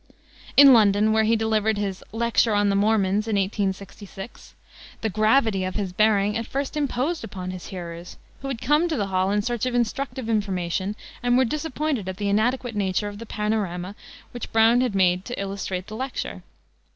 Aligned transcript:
In 0.57 0.73
London, 0.73 1.13
where 1.13 1.25
he 1.25 1.35
delivered 1.35 1.77
his 1.77 2.03
Lecture 2.11 2.55
on 2.55 2.69
the 2.69 2.75
Mormons, 2.75 3.27
in 3.27 3.35
1866, 3.35 4.55
the 5.01 5.11
gravity 5.11 5.63
of 5.63 5.75
his 5.75 5.93
bearing 5.93 6.35
at 6.35 6.47
first 6.47 6.75
imposed 6.75 7.23
upon 7.23 7.51
his 7.51 7.67
hearers, 7.67 8.17
who 8.41 8.47
had 8.47 8.59
come 8.61 8.87
to 8.87 8.97
the 8.97 9.05
hall 9.13 9.29
in 9.29 9.43
search 9.43 9.67
of 9.67 9.75
instructive 9.75 10.27
information 10.27 10.95
and 11.21 11.37
were 11.37 11.45
disappointed 11.45 12.09
at 12.09 12.17
the 12.17 12.29
inadequate 12.29 12.75
nature 12.75 13.09
of 13.09 13.19
the 13.19 13.27
panorama 13.27 13.93
which 14.31 14.51
Browne 14.51 14.81
had 14.81 14.93
had 14.93 14.95
made 14.95 15.23
to 15.25 15.39
illustrate 15.39 15.87
his 15.87 15.91
lecture. 15.95 16.41